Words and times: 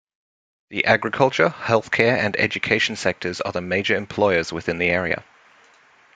The 0.71 0.85
agriculture, 0.85 1.49
healthcare 1.49 2.17
and 2.17 2.35
education 2.39 2.95
sectors 2.95 3.39
are 3.39 3.51
the 3.51 3.61
major 3.61 3.95
employers 3.95 4.51
within 4.51 4.79
the 4.79 4.89
area. 4.89 5.23